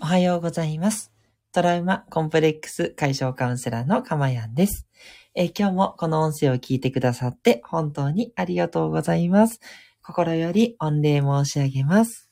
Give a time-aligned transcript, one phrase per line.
[0.00, 1.12] おはようございます。
[1.52, 4.86] トラウマコンプレックス解消カウンセラーのかまやんです、
[5.34, 9.58] え今日もこの音声を聞いてくださって本当にありがとうございます。
[10.00, 12.30] 心より御礼申し上げます。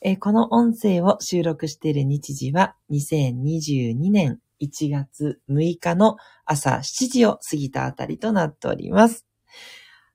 [0.00, 9.24] えこの音声を収録している日時は2022年1月6日の朝7時を過ぎたあたりとなっております。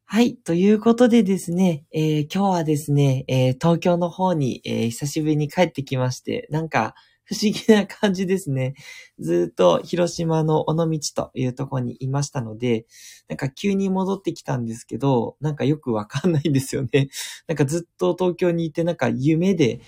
[0.05, 0.35] はい。
[0.37, 6.93] ということでですね、えー今日はですね、えー東京の方に、えー久しぶりに帰ってきまして、なんか
[7.25, 8.75] 不思議な感じですね。
[9.19, 12.85] ずっと広島の尾道というところにいましたので、
[13.27, 17.09] なんか急に戻ってきたんですけど、なんかよくわかんないんですよね。
[17.47, 19.79] なんかずっと東京にいて、なんか夢で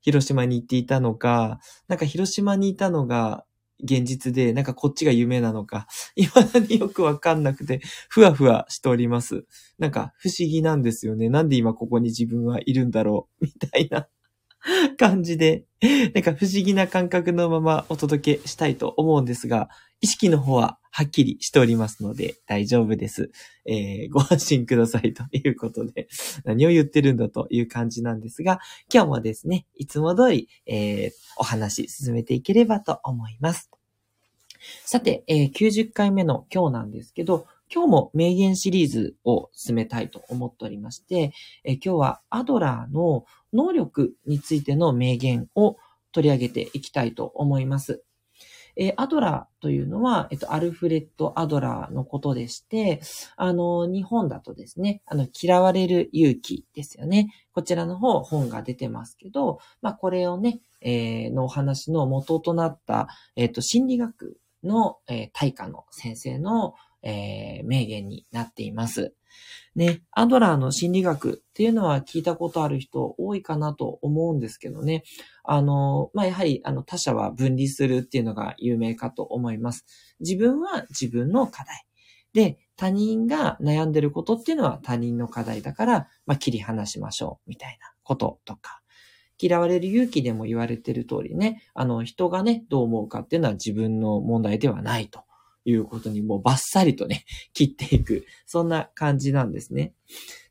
[0.00, 3.44] 広島に行っていたのか、なんか広島にいたのが
[3.82, 9.44] 現実で、なんかこっちが夢なのか、未だによくわかんなくて、ふわふわしております。
[9.78, 11.28] なんか不思議なんですよね。
[11.28, 13.44] なんで今ここに自分はいるんだろう？
[13.46, 14.08] みたいな
[14.98, 15.64] 感じで、
[16.14, 19.68] なんか不思議な感覚のままお届けしたいと思うんですが、
[20.00, 23.30] 意識の方ははっきりしておりますので大丈夫です。
[23.66, 26.08] えー ご安心くださいということで、
[26.44, 28.60] 何を言ってるんだという感じなんですが、
[28.92, 33.70] 今日もですね、いつも通り、えーお話進めていければと思います。
[34.84, 41.32] さて、えー90回目の今日なんですけど、今日も名言シリーズを進めたいと思っておりまして、
[41.64, 45.76] え今日はアドラーの能力についての名言を
[46.12, 48.02] 取り上げていきたいと思います。
[48.76, 53.00] えアドラーというのは、えっと、アルフレッド・アドラーのことでして、
[53.36, 57.32] あの、日本だとですね、あの、嫌われる勇気ですよね。
[57.52, 66.74] こちらの方、本が出てますけど、まあ、これをね、えーのお話の元となった、えっと、心理学の、えー大家の先生の、
[67.06, 69.14] えー名言になっています。
[69.74, 75.02] ね、アドラーの心理学っていうのは聞いたことある人多いかなと思うんですけどね。
[75.44, 79.84] あの、まあ、やはり、あの、他者は分離するっていうのが有名かと思います。
[80.20, 81.84] 自分は自分の課題。
[82.32, 88.80] で、他人が悩んでることっていうのは他人の課題だから、まあ、切り離しましょう、みたいなこととか。
[89.38, 95.26] 嫌われる勇気でも言われてる通りね、あの、人がね、どう思うかっていうのは自分の問題ではないと
[95.66, 98.24] いうことにもうバッサリとね、 切っていく。
[98.46, 99.94] そんな感じなんですね。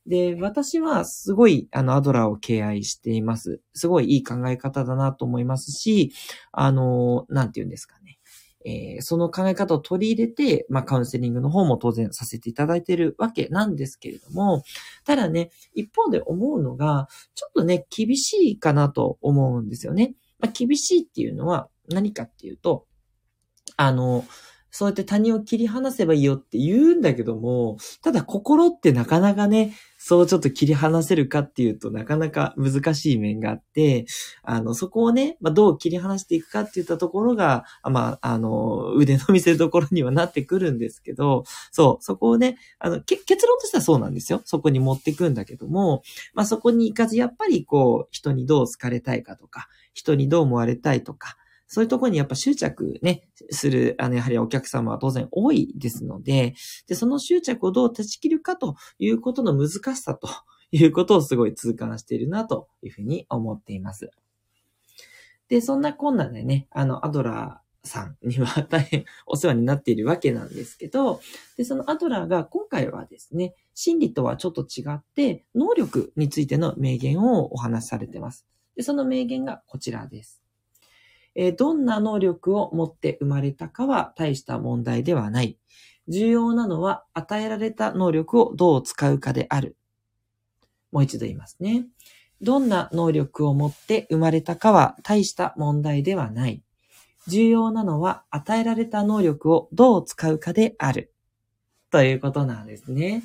[0.05, 3.61] で、私はすごい、あの、アドラーを敬愛しています。
[3.73, 6.11] すごいいい考え方だなと思いますし、
[6.51, 8.19] あの、なんて言うんですかね。
[8.65, 14.63] えーその考え方を取り入れて、まあ、カウンセリングの方も当然させていただいてるわけなんですけれども、
[15.05, 20.15] ただね、一方で思うのが、ちょっとね、厳しいかなと思うんですよね。
[20.39, 22.87] まあ、厳しいっていうのは何かっていうと、
[23.77, 24.25] あの、
[24.77, 34.05] そうやって他人を切り離せばいいよって言うんだけども、ただ心ってなかなかね、そうちょっと切り離せるかっていうとなかなか難しい面があって、
[34.43, 44.41] あの、そこをね、まあ、どう切り離していくかっていったところが、まあ、あの、腕の見せ所にはなってくるんですけど、そう、そこをね、あの、結論としてはそうなんですよ。
[44.43, 46.03] そこに持ってくんだけども、
[46.33, 51.37] まあ、そこに行かず、やっぱりこう、人にどう好かれたいかとか、人にどう思われたいとか、
[51.67, 56.53] そういうところにやっぱ執着ね、する、あの、やはりお客様は当然多いですので、
[56.87, 60.29] で、その執着をどう断ち切るかということの難しさと
[60.71, 64.11] いうことをすごい痛感しているなというふうに思っています。
[65.47, 71.21] で、そんなこんなでね、あの、アドラーさんには大変お世話になっているわけなんですけど、
[71.57, 78.45] で、そのアドラーが今回はですね、心理とはちょっと違って、能力についての名言をお話しされています。
[78.75, 80.44] で、その名言がこちらです。
[81.35, 85.57] えーどんな能力を持って生まれたかは大した問題ではない。
[86.07, 89.75] 重要なのは与えられた能力をどう使うかである。
[90.91, 91.88] もう一度言いますね。
[92.41, 96.62] どんな能力を持って生まれたかは大した問題ではない。
[97.28, 101.12] 重要なのは与えられた能力をどう使うかである。
[101.91, 103.23] ということなんですね。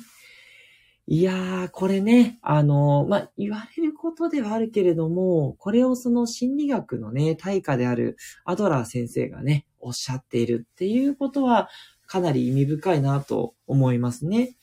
[1.13, 8.15] いやー、これね、あの、まあ、言われることではあるけれども、これをその心理学のね、対価である
[8.45, 11.67] アドラー先生がね、おっしゃっているっていうことは、
[12.07, 14.55] かなり意味深いなと思いますね。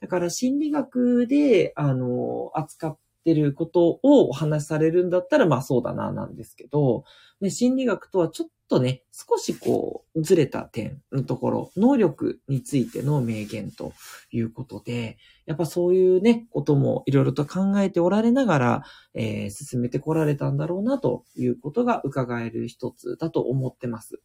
[0.00, 7.04] だから心理学で、あの、扱ってることをお話しされるんだったら、まあそうだな、なんですけど、
[7.40, 13.92] ね、心理学とはちょっとね、少しこう、ずれた点のところ、能力についての名言と
[14.30, 18.84] いうことで、やっぱそういうね、こともいろいろと考えておられながら、
[19.14, 24.20] えー進めてこられたんだろうなということが伺える一つだと思ってます。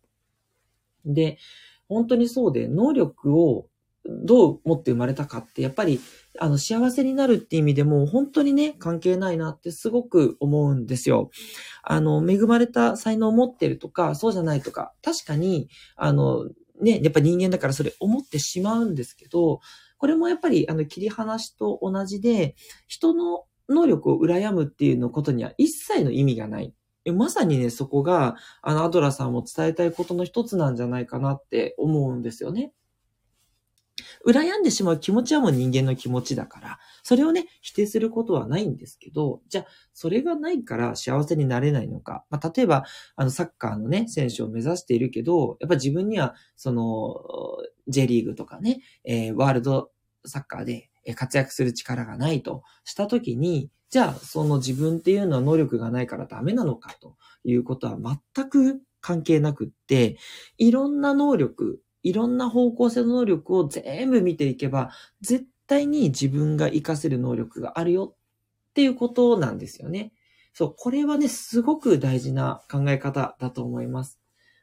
[1.05, 1.37] で、
[1.87, 3.68] 本当にそうで、能力を
[4.05, 5.99] どう思って生まれたかって、やっぱり、
[6.39, 11.31] あの、幸せになるって意味でも、本当にね、関係ないなってすごく思うんですよ。
[11.83, 16.49] あの、恵まれた才能を持ってるとか、そうじゃないとか、確かに、あの、
[16.81, 19.59] ね、やっぱ人間だからそれ思ってしまうんですけど、
[19.97, 22.55] これもやっぱり、あの、切り離しと同じで、
[22.87, 26.73] 人の能力を羨むっていうのことには一切の意味がない。
[27.13, 32.71] まさにね、そこが、あの、アドラさんも伝えたいことの一つなんじゃないかなって思うんですよね。
[34.27, 42.25] 羨んでしまう気持ちはもう人間の気持ちだから、それをね、否定することはないんですけど、じゃあ、それがないから幸せになれないのか。
[42.29, 42.83] まあ、例えば、
[43.15, 47.15] あの、サッカーのね、選手を目指しているけど、やっぱ自分には、その、
[47.87, 49.91] J リーグとかね、えー、ワールド
[50.25, 57.97] サッカーで活躍する力がないとしたときに、じゃあ、その自分っていうのは能力がないからダメなのかということは
[58.35, 60.17] 全く関係なくって、
[60.57, 64.91] いろんな能力、いろんな方向性の能力を全部見ていけば、
[65.21, 70.13] 絶対に自分が活かせる能力があるよっていうことなんですよね。
[70.53, 74.19] そう、これはね、すごく大事な考え方だと思います。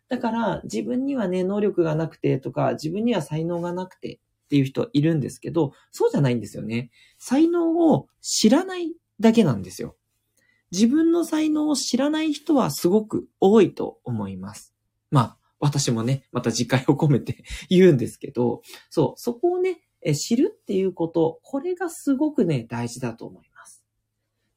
[0.09, 6.91] だから、自分にはね、能力がなくてとか、自分には才能がなくてっていう人いるんですけど、そうじゃないんですよね。
[7.19, 9.97] 才能を知らないだけなんですよ。
[10.71, 14.75] 自分の才能を知らない人はすごく多いと思います。
[15.11, 19.81] まあ、私もね、また自戒を込めて 言うんですけど、そう、そこをね、
[20.15, 23.83] 知るっていうこと、これがすごくね、大事だと思います。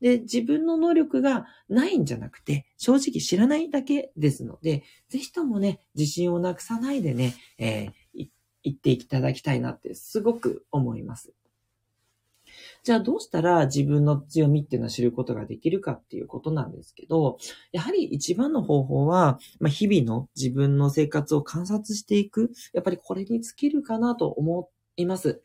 [0.01, 8.29] で、自分の能力がないんじゃなくて、正直知らないだけですので、ぜひともね、自信をなくさないでね、えー、
[8.63, 11.33] 言っていただきたいなってすごく思います。
[12.83, 17.37] じゃあどうしたら自分の強みっていうのを知ることができるかっていうことなんですけど、
[17.71, 22.51] やはり一番の方法は、まあ、日々の自分の生活を観察していく。
[22.73, 25.41] やっぱりこれに尽きるかなと思います。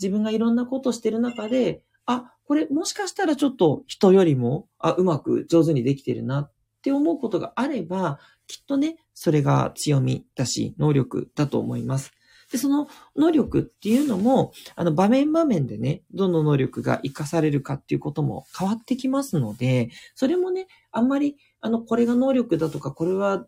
[0.00, 6.52] 自分がいろんなことをしてる中で、あ、これもしかしたらちょっと人よりも、あ、うまく上手にできてるなっ
[6.82, 12.12] て思うことがあれば、きっとね、それが強みだし、能力だと思います。
[12.54, 12.86] で、その
[13.16, 23.44] 能力っていうのも、あの、場面場面でね、どの能力が活かされるかっていうことも変わってきますので、それもね、あんまり、あの、これが能力だとか、これは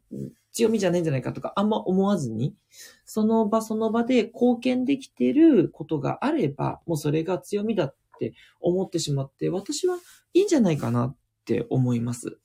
[0.50, 2.56] 強みじゃないんじゃないかとか、あんま思わずに、
[3.04, 9.98] その場その場で貢献できてることがあれば、もうそれが強みだって思ってしまって、私は
[10.34, 12.40] いいんじゃないかなって思います。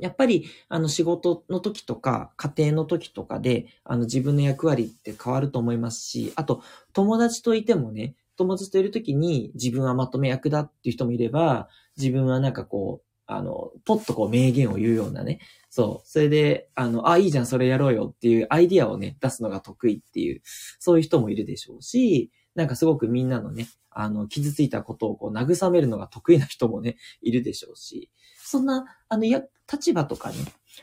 [0.00, 6.62] やっぱり、あの、仕事の時とか、家庭の時とかで、あの、自分の役割って変わると思いますし、あと、
[6.92, 15.40] 友達といてもね、友達といる時に自分はまとめ役だっていう人もいれば、自分はなんかこう、あの、ポッとこう名言を言うようなね。
[15.70, 16.08] そう。
[16.08, 20.40] それで、あの、あ、いいじゃん、それやろうよっていうアイディアをね、出すのが得意っていう、
[20.78, 30.36] そういう人もいるでしょうし、なんかすごくみんなのね、あの、傷ついたことをこう慰めるのが得意な人もね、いるでしょうし、そんな、あの、や、立場とかね、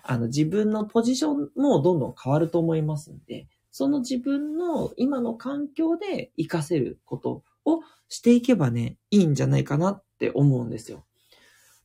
[0.03, 11.05] あの、自分のポジションもどんどん変わると思いますんで、その自分の今の環境で活かせることをしていけばね、いいんじゃないかなって思うんですよ。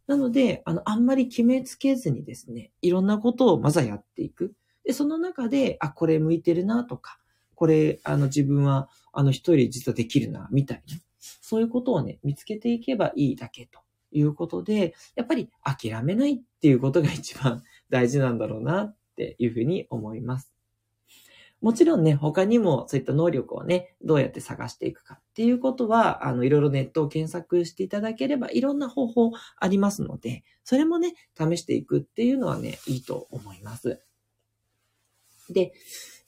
[0.06, 4.54] なので、あの、あんまり決めつけずにですね、いろんなことをまずはやっていく。
[4.84, 7.18] で、その中で、あ、これ向いてるなとか、
[7.54, 10.96] これ、あの、自分は、あの、一人実はできるな、みたいな。
[11.18, 13.80] そういうことをね、見つけていけばいいだけと
[14.12, 20.52] いうことで、やっぱり諦めないっていうことが一番大事なんだろうなっていうふうに思います。
[21.60, 34.00] もちろんね、他にもそういった能力をね、どうやって探していくかっていうことは、あの、いろいろネットを検索していただければ、いろんな方法ありますので、それもね、試していくっていうのはね、いいと思います。
[35.50, 35.72] で、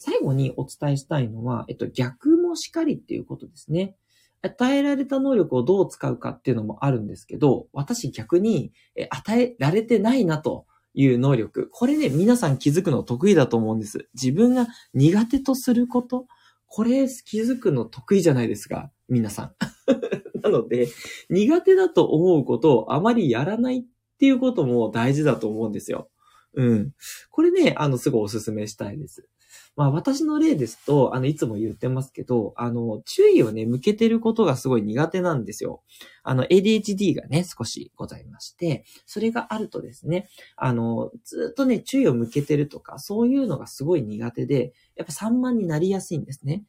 [0.04, 3.94] 最後にお伝えしたいのは、えっと、逆もしかりっていうことですね。
[4.42, 8.72] 与えられた能力をどう使うかっていうのもあるんですけど、私逆に
[9.10, 11.68] 与えられてないなという能力。
[11.70, 14.08] これね、皆さん気づくの得意だと思うんです。
[14.14, 16.26] 自分が苦手とすること。
[16.66, 18.90] これ気づくの得意じゃないですか。
[19.08, 19.54] 皆さん。
[20.42, 20.88] なので、
[21.30, 23.84] 苦手だと思うことをあまりやらないっ
[24.18, 26.10] ていうことも大事だと思うんですよ。
[26.54, 26.92] うん。
[27.30, 29.28] これね、あの、すごいお勧めしたいです。
[29.74, 35.82] まあ私の例ですと、あの、いつも言ってますけど、あの、注意をね、向けてることがすごい苦手なんですよ。
[36.22, 46.64] あの、ADHD がね、少しございまして、それがあるとですね、あの、ずっとね、注意を向けてるとか、そういうのがすごい苦手で、やっぱ散漫になりやすいんですね。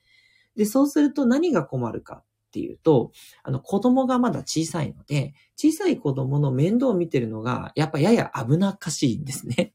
[0.55, 3.11] で、そうすると何が困るかっていうと、
[3.43, 9.73] あの、子供がまだ小さいので、小さい子供の面倒を見てるのが、やっぱやや危なっかしいんですね。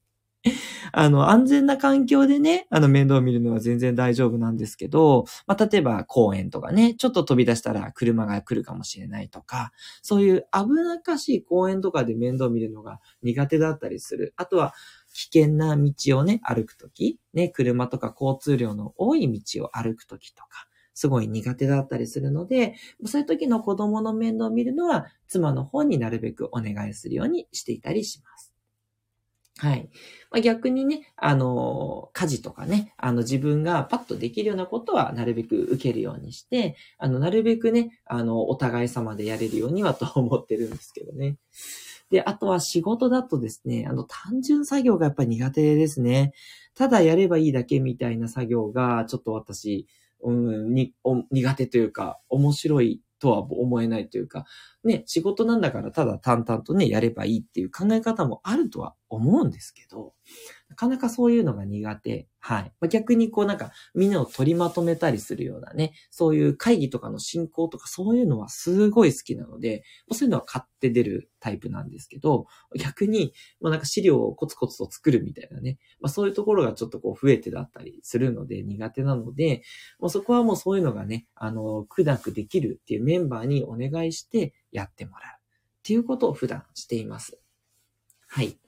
[0.93, 14.35] あの、安全な環境でね、あの、面倒を見るのは全然大丈夫なんですけど、まあ、例えば公園とかね、ちょっと飛び出したら車が来るかもしれないとか、そういう危なっかしい公園とかで面倒を見るのが苦手だったりする。
[14.37, 14.75] あとは、
[15.15, 22.75] 危険な道をね、歩くとき、ね、車とか交通量の多い道を歩くときとか、すごい苦手だったりするので、
[23.05, 28.48] そういう時の子供の面倒を見るのは、妻の方になるべくお願いするようにしていたりします。
[29.59, 29.91] はい。
[30.31, 41.39] まあ、逆にね、あの、家事とかね、あの自分がパッとできるようなことはなるべく受けるようにして、あの、なるべくね、あの、お互い様でやれるようにはと思ってるんですけどね。
[42.11, 46.33] で、あとは仕事だとですね、あの、単純作業がやっぱり苦手ですね。
[46.75, 49.89] ただやればいいだけみたいな作業が、ちょっと私、
[50.23, 50.95] うん、に、
[51.33, 54.47] 苦手というか、面白いとは思えないというか、
[54.85, 60.15] ね、仕事なんだからただ淡々とね、やればいいっていう考え方もあるとは思うんですけど、
[60.69, 62.29] なかなかそういうのが苦手。
[62.41, 62.73] はい。
[62.81, 72.47] まあ、逆にこうなんかみんなを取りまとめたりするようなね、そういう会議とかの進行とかそういうのはすごい好きなので、そういうのは買って出るタイプなんですけど、
[72.77, 79.63] 逆に、まあなんか資料をコツコツと作るみたいなね、まあそういうところがちょっとこう増えてだったりするので苦手なので、
[79.99, 87.39] もうそこはもうそういうのがね、あの、苦なくできるっていうメンバーにお願いしてやってもらうっていうことを普段しています。
[88.29, 88.59] はい。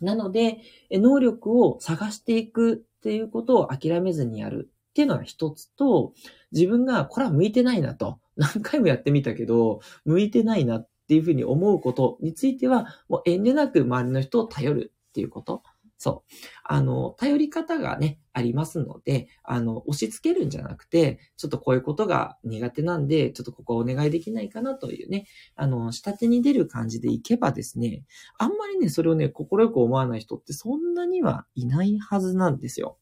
[0.00, 0.58] なので、
[0.90, 6.12] 能力を探していくっていうことを諦めずにやるっていうのが一つと、
[6.52, 15.62] 自分がこれは向いてないなと、何回もやってみたけど、向いてないなっていうふうに思うことについては、もう遠慮なく周りの人を頼るっていうこと。
[16.02, 16.34] そう。
[16.64, 25.26] あの、頼り方がね、ありますので、あの、押し付けるんじゃなくて、ちょっとこういうことが苦手なんで、ちょっとここお願いできないかなというね、
[25.56, 28.04] あの、下手に出る感じでいけばですね、
[28.38, 32.96] あんまりね、それをね、心よく思わない人ってそんなにはいないはずなんですよ。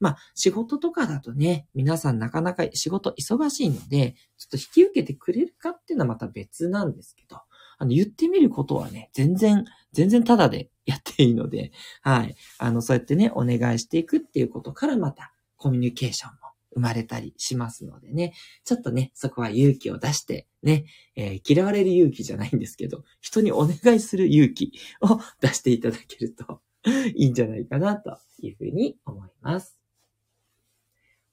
[0.00, 7.36] まあ、仕事とかだとね、皆さんなかなか仕事忙しいので、ちょっと引き受けてくれるかっていうのはまた別なんですけど、
[7.78, 12.34] あの、言ってみることはね、全然、全然ただでやっていいので、はい。
[12.58, 16.38] あの、そうやってね、お願いしていくっていうことからまたコミュニケーションも
[16.74, 20.84] 生まれたりしますのでね、ちょっとね、そこは勇気を出して、ね、
[21.16, 26.60] えー、嫌われる勇気じゃないんですけど、人にお願いする勇気を出していただけると
[27.14, 29.78] いいんじゃないかなというふうに思います。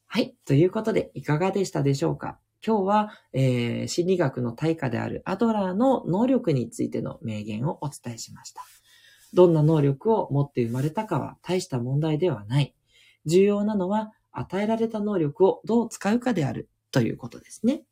[0.08, 0.36] はい。
[0.46, 2.40] ということで、いかがでしたでしょうか？
[2.66, 8.64] 今日は、えー、心理学の対価であるアドラーの能力についての名言をお伝えしました。
[9.34, 12.74] どんな能力を持って生まれたかは大した問題ではない。
[13.28, 17.84] 重要なのは与えられた能力をどう使うかであるということですね。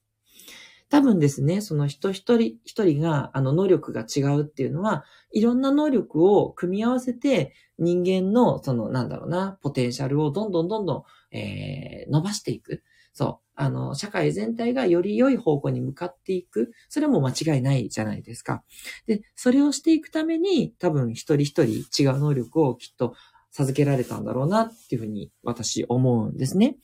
[0.90, 12.84] 多分ですね、その人一人一人が、あの、能力が違うっていうのは、いろんな能力を組み合わせて、人間の、その、なんだろうな、ポテンシャルをどんどんどんどん、えー、伸ばしていく。
[13.12, 13.43] そう。
[13.56, 16.72] あの、社会全体がより良い方向に向かっていく。
[16.90, 18.64] それも間違いないじゃないですか。
[19.06, 23.14] で、それをしていくために、多分一人一人違う能力をきっと
[23.52, 26.78] 授けられたんだろうなっていうふうに私思うんですね。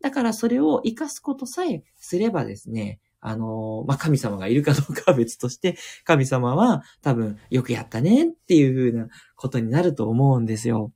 [0.00, 10.92] だからそれを活かすことさえすればですね、あの、まあ、神様がいるかどうかは別として、神様は多分よくやったねっていうふうなことになると思うんですよ。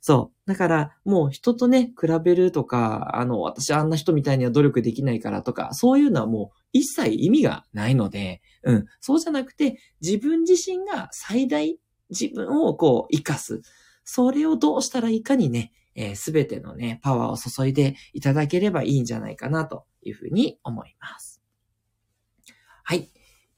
[0.00, 0.50] そう。
[0.50, 8.86] だから、もう人とね、比べるとか、あの、私あんな人みたいには努力できないからとか、そういうのはもう一切意味がないので、うん。
[9.00, 11.78] そうじゃなくて、自分自身が最大
[12.10, 13.60] 自分をこう、活かす。
[14.04, 15.72] それをどうしたらいいかにね、
[16.14, 21.37] す、え、べ、てのね、パワーを注いでいただければいいんじゃないかなというふうに思います。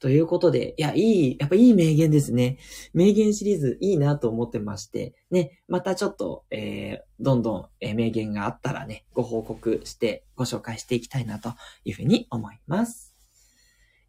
[0.01, 2.57] ということで、いや、いい、やっぱいい名言ですね。
[2.91, 11.53] 名言シリーズいいなと思ってまして、ね、またちょっと、えー、どんどん、え名言があったらね、ご報告してご紹介していきたいなと
[11.85, 13.13] いうふうに思います。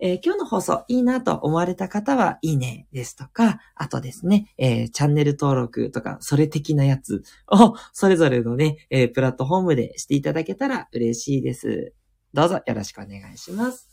[0.00, 11.92] えー、今日の放送いいなと思われた方は、いいねですとか、あとですね、えー、チャンネル登録とか、それ的なやつを、それぞれのね、えー、プラットフォームでしていただけたら嬉しいです。
[12.32, 13.91] どうぞよろしくお願いします。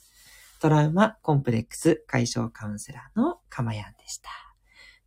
[0.60, 4.30] トラウマコンプレックス解消カウンセラーのかまやんでした。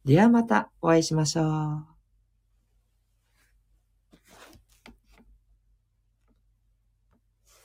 [0.04, 1.91] ではまたお会いしましょう。